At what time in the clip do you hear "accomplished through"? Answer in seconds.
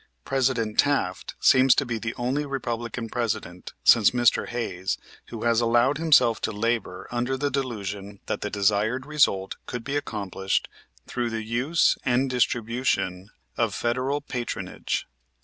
9.95-11.29